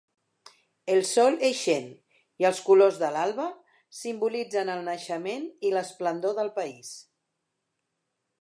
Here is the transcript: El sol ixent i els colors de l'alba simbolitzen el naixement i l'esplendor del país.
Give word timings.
El 0.93 1.01
sol 1.09 1.35
ixent 1.49 1.85
i 2.43 2.47
els 2.49 2.61
colors 2.71 2.97
de 3.03 3.11
l'alba 3.17 3.47
simbolitzen 3.99 4.75
el 4.77 4.83
naixement 4.91 5.49
i 5.71 5.75
l'esplendor 5.77 6.37
del 6.41 6.51
país. 6.61 6.95